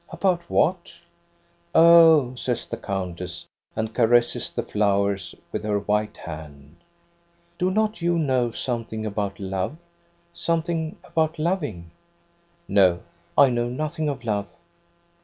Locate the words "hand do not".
6.17-8.01